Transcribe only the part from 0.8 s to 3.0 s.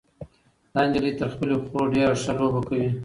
نجلۍ تر خپلې خور ډېره ښه لوبه کوي.